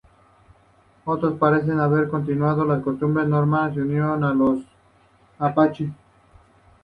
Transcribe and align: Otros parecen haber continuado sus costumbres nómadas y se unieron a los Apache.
Otros 1.05 1.37
parecen 1.37 1.79
haber 1.79 2.07
continuado 2.07 2.65
sus 2.65 2.83
costumbres 2.83 3.27
nómadas 3.27 3.73
y 3.73 3.75
se 3.75 3.81
unieron 3.83 4.23
a 4.23 4.33
los 4.33 4.61
Apache. 5.37 5.91